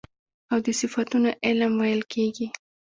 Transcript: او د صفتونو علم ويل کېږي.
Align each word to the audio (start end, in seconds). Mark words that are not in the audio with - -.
او 0.51 0.57
د 0.65 0.67
صفتونو 0.79 1.29
علم 1.45 1.71
ويل 1.81 2.01
کېږي. 2.13 2.47